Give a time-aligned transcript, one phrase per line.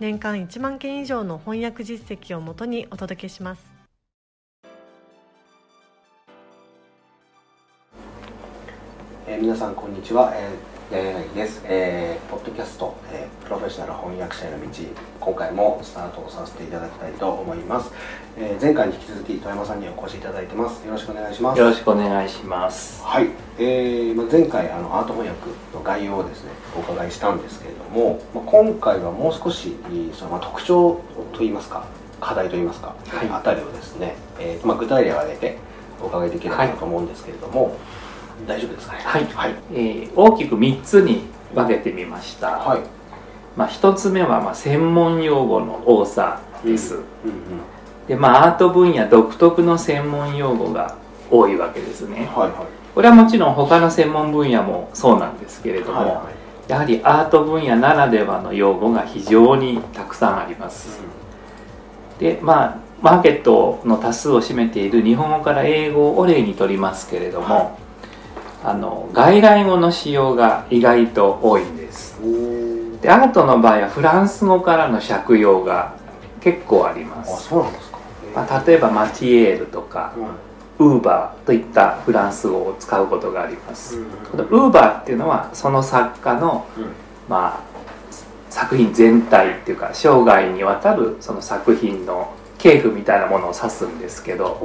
[0.00, 3.66] 年間1万件以上の翻訳実績をもとにお届けします。
[9.26, 14.66] えー、皆さんこんにちは、えー、ややなぎです、えー、ポッドキャスト、えー、プロフェッショナル翻訳者への道
[15.20, 17.92] 今回もスタートをさせていただきたいと思います、
[18.38, 20.86] えー、前回に引き続き富山さんにお越しいただいてます。
[20.86, 21.58] よろしくお願いします。
[21.58, 23.04] よろしくお願いします。
[23.04, 23.28] はい、
[23.58, 29.76] えーまあ、前回あのアート翻訳の概要をですねお伺いしたんですけれども、まあ、今回はもう少し
[30.14, 31.02] その、まあ、特徴
[31.34, 31.84] といいますか
[32.18, 35.58] 課題といいますか、はい、あたりをですね、えーまあ、具体例を挙げて
[36.00, 38.07] お伺いできればなと思うんですけれども、はい
[38.46, 39.00] 大丈夫ですかね？
[39.04, 41.22] はい、はい、えー、大きく3つに
[41.54, 42.80] 分けてみました、はい。
[43.56, 47.00] まあ、1つ目はまあ専門用語の多さです、うん。
[47.00, 47.06] うんうん、
[48.06, 50.96] でまあアート分野独特の専門用語が
[51.30, 56.30] 多いわけですね、はいはい、これはもちろん他の専門分野もそうなんですけれども、はいは
[56.68, 67.87] い、やはりアート分野ならではの用語が非常にたくさんあります、うん、でまあマーケットの多数を占めている日本語から英語を例にとりますけれども、はい
[68.64, 72.18] あの外来語の使用が意外と多いんです。
[73.00, 75.94] でアートの場合はフランス語からの借用が
[76.40, 77.32] 結構あります。
[77.32, 77.98] あそうなんですか、
[78.34, 80.12] まあ、例えばマチエールとか、
[80.78, 86.66] ウーバーといったフランス語を使うことがあります、このウーバーっていうのはその作家の、
[87.28, 87.68] まあ
[88.50, 94.58] 作品全体っていうか生涯にわたるその作品の系譜みたいなものを指すんですけど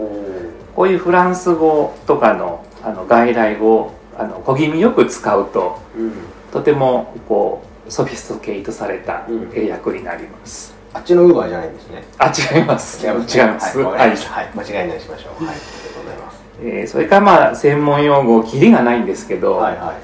[0.75, 6.13] こういうフランス語とかのあの外来語をあの小気味よく使うと、うん、
[6.51, 12.03] とてもこうソフィストケイトされた英訳になります、うん、あっちのウーバーじゃないんですね。
[12.17, 13.05] あ違います。
[13.05, 15.45] 違います、ね、はい、はい、間違いないしましょう。
[15.45, 15.55] はい。
[15.55, 19.95] ありがとうございます、えー、それからまあ専門用語きりがないんですけど、はいはい。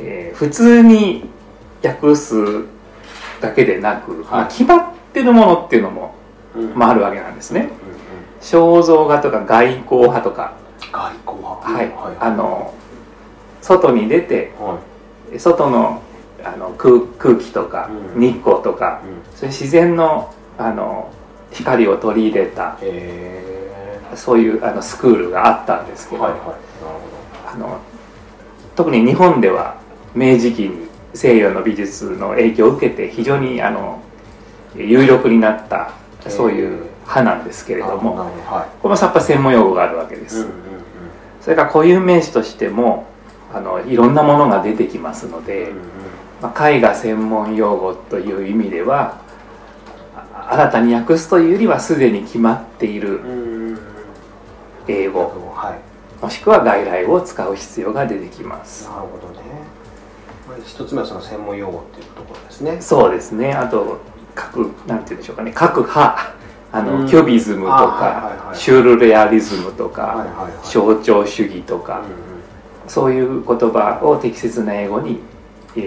[0.00, 1.28] えー、普通に
[1.82, 2.34] 訳す
[3.40, 6.14] だけでなく、はい、まあ、決まってるものっていうのも、
[6.54, 7.78] うん、まあ、あるわけなんですね、うんうんうん、
[8.40, 10.54] 肖像画とか外交派とか
[10.92, 12.74] 外交派はい、はい、あの
[13.62, 14.78] 外に出て、は
[15.32, 16.02] い、外の
[16.44, 21.10] あの空空気とか、うん、日光とか、うん、そういう自然のあの
[21.50, 22.78] 光を取り入れた
[24.14, 26.40] そういうあのスクールがあったんですけど,、はいはい、
[27.54, 27.78] あの
[28.76, 29.80] 特に日本では
[30.14, 34.00] 明治期に西洋の美術の影響を受けて非常にあの
[34.76, 35.92] 有力になった
[36.28, 40.40] そういう派なんですけれども、はい、このやっぱ専門用語があるわけです。
[40.40, 40.67] うんうん
[41.48, 43.06] それから固有名詞としても
[43.54, 45.72] あのいろんなものが出てきますので、
[46.42, 49.22] まあ、絵画専門用語という意味では
[50.50, 53.78] 新たに訳すというよりはすでに決まっている
[54.88, 55.22] 英語、
[55.56, 58.86] はい、もしくは外来語を使う必要が出てきます。
[58.86, 59.40] なるほどね。
[60.66, 62.76] 一つ目はその専門用語っていうところですね。
[62.82, 63.54] そうですね。
[63.54, 64.02] あと
[64.34, 65.52] 各なんて言うんでしょうかね。
[65.54, 66.34] 各派
[66.70, 70.26] あの、キュビズムとか、シュールレアリズムとか、
[70.62, 72.02] 象徴主義とか、
[72.86, 75.20] そういう言葉を適切な英語に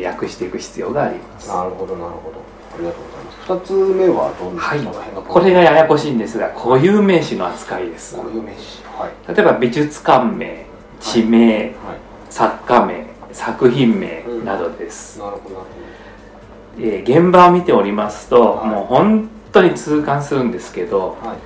[0.06, 1.50] 訳していく必要があります。
[1.50, 2.42] なるほどなるほど。
[2.74, 3.52] ありがとうございます。
[3.52, 4.80] 2つ目はどんな、はい、
[5.28, 8.16] これがややこしいんですが固有名詞の扱いです。
[8.16, 10.66] 固有名詞、はい、例えば美術館名
[11.00, 11.64] 地名、はい。
[11.64, 11.74] はい、
[12.30, 21.38] 作家名作品名などです、うん、なるほどなるほど、えー、現場を見ておりますと、もう本当に痛感するんですけど、はい、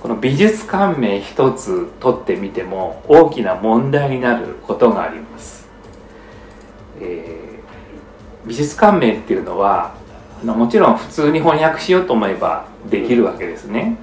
[0.00, 5.68] この美術館名一つ取ってみても大きな問題になることがあります、
[7.00, 9.94] えー、美術館名っていうのは
[10.42, 13.96] あのもちろん普通に翻訳しようと思えばできるわけですね、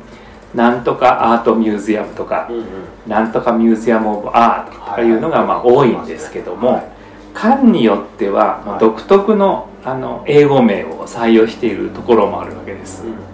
[0.53, 2.65] うん、なんとかアートミュージアムとか、うんうん、
[3.07, 6.91] なんとかミュージアム・オブ・アートとかいうのがまあ多いんですけども、
[7.33, 13.32] 館によっては独特のあの英語名を採用しているところもあるわけです、うん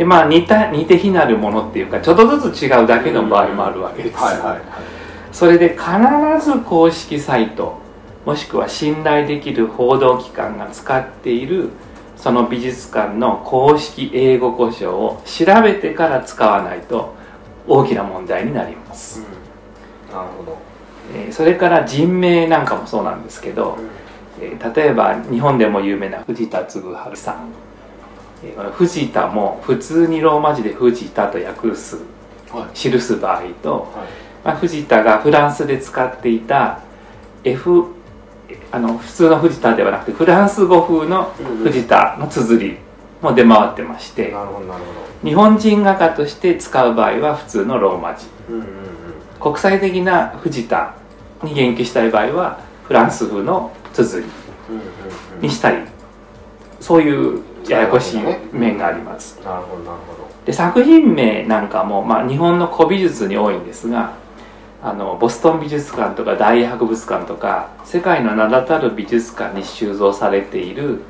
[0.00, 4.60] でまあ似た似て非なるものっていうかちょっとずつ違うだけの場合もあるわけです、はいはいはい、
[5.30, 5.82] それで必
[6.42, 7.76] ず公式サイト
[8.24, 11.68] もしくは信頼できる報道機関が使っている
[12.16, 17.14] その美術館の公式英語故障を調べてから使わないと
[17.68, 19.22] 大きな問題になります、う
[20.10, 20.58] ん、なるほど、
[21.14, 23.76] えー、それから人名なんかもそうなんですけど、
[24.40, 26.82] うん、えー、例えば日本でも有名な藤田嗣治
[27.16, 27.69] さん
[28.72, 31.96] 藤田も普通にローマ字で藤田と訳す、
[32.50, 33.90] はい、記す場合と、はい、
[34.44, 36.80] まあ、藤田がフランスで使っていた
[37.44, 37.86] F
[38.72, 41.24] あの普通の藤田ではなくてフランス語風の
[41.62, 42.78] 藤田の綴り
[43.20, 44.34] も出回ってまして、
[45.22, 48.26] 日本人画家として使う場合は普通のローマ字、
[49.38, 50.94] 国際的な藤田
[51.42, 54.30] に言及したい場合はフランス風の綴り
[55.42, 55.86] にしたり
[56.80, 58.20] そういうややこしい
[58.52, 59.40] 面があります。
[59.44, 64.14] なるほどなるほどで作品名なんかも、まあ、日本の古美術に多いんですが
[64.82, 71.02] あのボストン美術館とか大英博物館とか世界の名だたる美術館に収蔵されている、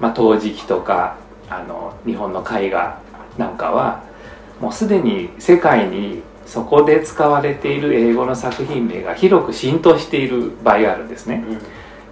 [0.00, 1.16] まあ、陶磁器とか
[1.50, 3.00] あの日本の絵画
[3.36, 4.04] なんかは
[4.60, 11.42] もうすでに世界にそこで使われている英語の作品名が広く浸透している場合があるんですね。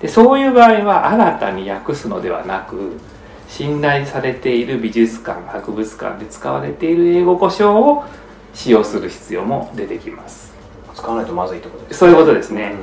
[0.00, 2.98] でそういう場合は新たに訳すのではなく
[3.50, 8.04] 信頼されている美術館博物館で使われている英語故障を
[8.54, 10.54] 使用する必要も出てきます。
[10.94, 11.98] 使わないとまずいってことですね。
[11.98, 12.74] そういうことですね、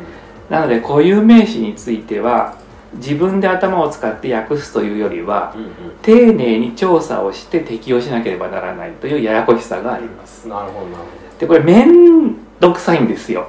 [0.50, 2.58] うん、なので固有名詞については
[2.96, 5.72] 自分で頭を使って訳すというよりは、うんうん、
[6.02, 11.40] 丁寧に調査をして適用しなければならないというややこしさがあります、うん、なるほどなるほど。
[11.40, 13.48] でこれ面倒くさいんですよ。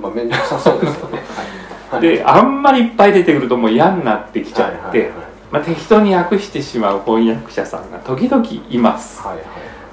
[0.00, 1.18] まあ面倒くさそうですよね、
[1.90, 9.46] はい、であんまりいっぱい出てくるともう嫌になってきちゃって、はいはいはいまあ、適当に訳してしまう翻訳者さんが時々います、はいはい、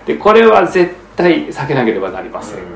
[0.07, 2.73] でこれは絶対避けなければなりません、うんうん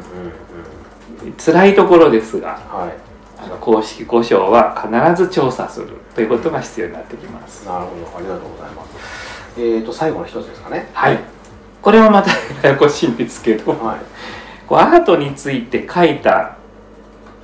[1.25, 8.17] うん、辛いところですが、はい、あの公式故障は必ず調査するということが必要になってきます、なるほど。
[8.19, 8.89] ありがとうございます。
[9.57, 10.87] えーと、最後の一つですかね。
[10.93, 11.19] はい。
[11.81, 12.29] これはまた
[12.61, 13.99] ややこしいんですけど、はい、
[14.67, 16.57] こうアートについて書いた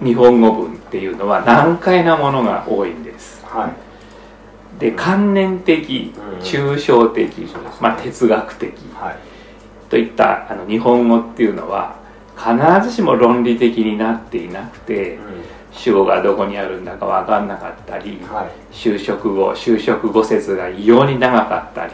[0.04, 3.91] 日本語文っていうのは難解なものが多いんです、はい
[4.82, 6.12] で観念的
[6.42, 7.48] 抽象的、
[7.80, 8.74] まあ、哲学的、
[9.90, 12.00] といったあの日本語っていうのは
[12.36, 15.20] 必ずしも論理的になっていなくて、
[15.72, 18.20] 主語がどこにあるんだか分かんなかったり、
[18.72, 21.94] 就職後就職後説が異様に長かったり、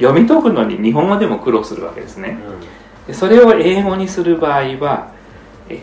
[0.00, 2.36] 読み解くのに日本語でも苦労するわけですね。
[3.06, 5.12] でそれを英語にする場合は、
[5.68, 5.74] え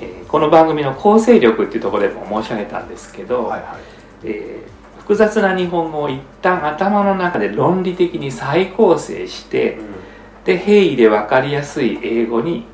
[0.00, 3.80] ーえー、この番組の構成力っていうところでも申し上げたんですけど、はいはい、
[4.24, 4.79] えー
[5.10, 9.84] 複雑な日本語を一旦頭の中で論理的に再構成して、うん、
[10.44, 12.64] で平易で分かりやすい英語に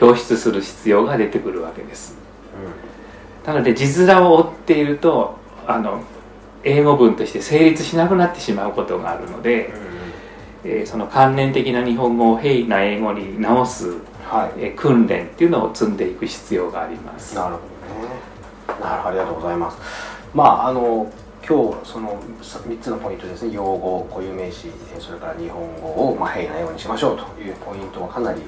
[0.00, 2.16] 表出する必要が出てくるわけです、
[3.42, 5.34] うん、なので字面を追っていると
[5.66, 6.04] あの
[6.62, 9.72] 英語文として成立しなくなってしまうことがあるので、
[10.64, 13.88] うん、えー、その関連的な日本語を平易な英語に直す、
[14.28, 17.34] はい、えー、訓練っていうのを積んでいく必要があります。
[17.34, 17.60] なるほ
[18.00, 18.80] どね。
[18.80, 19.08] なるほど。
[19.08, 19.78] ありがとうございます。
[20.32, 21.10] まああの
[21.50, 23.52] 今日その3つのポイントですね。
[23.52, 24.70] 用語固有名詞
[25.00, 28.40] それから日本語をまあ平易なようにしましょうというポイントはかなり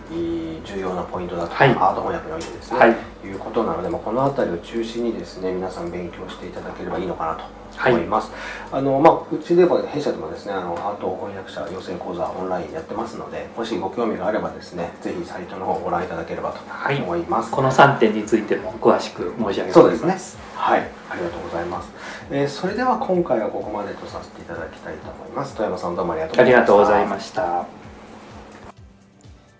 [0.64, 2.90] 重要なポイントだと、はい、アート翻訳においてですね、はい、
[3.26, 8.30] いうことなので、まあ、この辺りを中心にですね皆さん勉強していただければいいのかなと思います、
[8.70, 16.60] はい、あのまあ、うちでは弊社でもですねあのアート翻訳者養成講座オンラインやってますのでもしご興味があればですねぜひサイトの方をご覧いただければと
[17.02, 21.02] 思います、この3点についても詳しく申し上げております、ね、はい。
[21.10, 21.90] ありがとうございます、
[22.30, 25.54] えー、それでは今回はここまでとさせていただきたいと思います。
[25.54, 27.66] 富山さんどうもありがとうございました。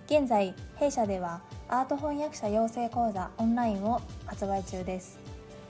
[0.06, 5.18] 現在弊社ではアート翻訳者養成講座オンラインを発売中です。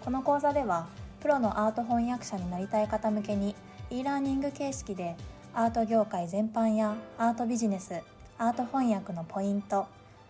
[0.04, 0.86] この講座では
[1.22, 3.54] プロのアート翻訳者になりたい方向けに
[3.90, 5.14] e ラーニング形式で
[5.54, 7.94] アート業界全般やアートビジネス
[8.38, 9.86] アート翻訳のポイント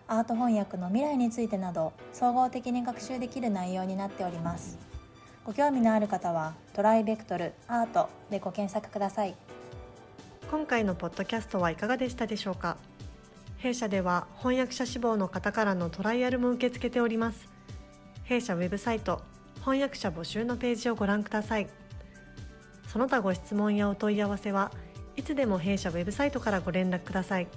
[0.07, 4.77] アート翻訳の未来についてなど総合的に学習できる内容になっております。
[5.43, 9.33] ご興味のある方はトライベクトルアートでご検索ください。
[10.51, 12.77] 今回のポッドキャストはいかがでしたでしょうか？
[13.57, 17.49] 弊社では翻訳者志望の方からのトライアルも受け付けております。
[18.25, 19.21] 弊社ウェブサイト
[19.63, 21.67] 翻訳者募集のページをご覧ください
[22.87, 24.71] その他ご質問やお問い合わせは
[25.15, 27.47] いつでも弊社ウェブサイトからご連絡ください。